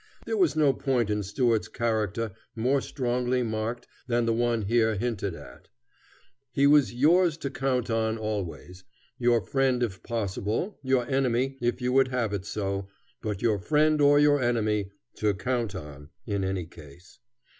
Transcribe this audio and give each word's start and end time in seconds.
There 0.25 0.35
was 0.35 0.55
no 0.55 0.73
point 0.73 1.11
in 1.11 1.21
Stuart's 1.21 1.67
character 1.67 2.31
more 2.55 2.81
strongly 2.81 3.43
marked 3.43 3.85
than 4.07 4.25
the 4.25 4.33
one 4.33 4.63
here 4.63 4.95
hinted 4.95 5.35
at. 5.35 5.69
He 6.51 6.65
was 6.65 6.91
"yours 6.91 7.37
to 7.37 7.51
count 7.51 7.91
on" 7.91 8.17
always: 8.17 8.83
your 9.19 9.41
friend 9.41 9.83
if 9.83 10.01
possible, 10.01 10.79
your 10.81 11.05
enemy 11.07 11.55
if 11.61 11.81
you 11.81 11.93
would 11.93 12.07
have 12.07 12.33
it 12.33 12.45
so, 12.45 12.87
but 13.21 13.43
your 13.43 13.59
friend 13.59 14.01
or 14.01 14.17
your 14.19 14.41
enemy 14.41 14.89
"to 15.17 15.35
count 15.35 15.75
on," 15.75 16.09
in 16.25 16.43
any 16.43 16.65
case. 16.65 17.19